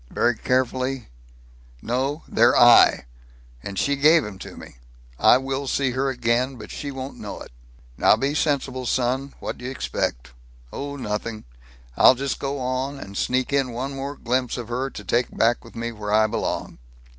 Very 0.09 0.35
carefully: 0.35 1.09
"No; 1.83 2.23
they're 2.27 2.57
I! 2.57 3.05
And 3.61 3.77
she 3.77 3.95
gave 3.95 4.25
'em 4.25 4.39
to 4.39 4.57
me! 4.57 4.77
I 5.19 5.37
will 5.37 5.67
see 5.67 5.91
her 5.91 6.09
again! 6.09 6.55
But 6.55 6.71
she 6.71 6.89
won't 6.89 7.19
know 7.19 7.39
it. 7.41 7.51
Now 7.97 8.15
be 8.15 8.33
sensible, 8.33 8.87
son! 8.87 9.35
What 9.39 9.59
do 9.59 9.65
you 9.65 9.69
expect? 9.69 10.31
Oh 10.73 10.95
nothing. 10.95 11.43
I'll 11.95 12.15
just 12.15 12.39
go 12.39 12.57
on, 12.57 12.97
and 12.99 13.15
sneak 13.15 13.53
in 13.53 13.73
one 13.73 13.93
more 13.93 14.15
glimpse 14.15 14.57
of 14.57 14.69
her 14.69 14.89
to 14.89 15.03
take 15.03 15.37
back 15.37 15.63
with 15.63 15.75
me 15.75 15.91
where 15.91 16.11
I 16.11 16.25
belong." 16.25 16.79